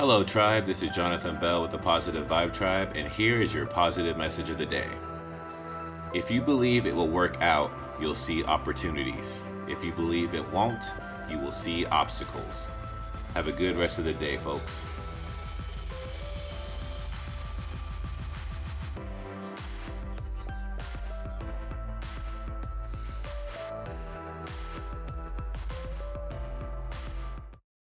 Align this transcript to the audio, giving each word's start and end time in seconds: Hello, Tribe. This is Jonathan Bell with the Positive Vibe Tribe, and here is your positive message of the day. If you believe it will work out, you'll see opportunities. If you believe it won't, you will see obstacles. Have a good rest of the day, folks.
Hello, 0.00 0.24
Tribe. 0.24 0.64
This 0.64 0.82
is 0.82 0.88
Jonathan 0.96 1.38
Bell 1.40 1.60
with 1.60 1.72
the 1.72 1.78
Positive 1.78 2.26
Vibe 2.26 2.54
Tribe, 2.54 2.92
and 2.94 3.06
here 3.06 3.42
is 3.42 3.52
your 3.52 3.66
positive 3.66 4.16
message 4.16 4.48
of 4.48 4.56
the 4.56 4.64
day. 4.64 4.88
If 6.14 6.30
you 6.30 6.40
believe 6.40 6.86
it 6.86 6.96
will 6.96 7.06
work 7.06 7.38
out, 7.42 7.70
you'll 8.00 8.14
see 8.14 8.42
opportunities. 8.42 9.42
If 9.68 9.84
you 9.84 9.92
believe 9.92 10.34
it 10.34 10.50
won't, 10.52 10.82
you 11.28 11.38
will 11.38 11.52
see 11.52 11.84
obstacles. 11.84 12.70
Have 13.34 13.46
a 13.46 13.52
good 13.52 13.76
rest 13.76 13.98
of 13.98 14.06
the 14.06 14.14
day, 14.14 14.38
folks. 14.38 14.86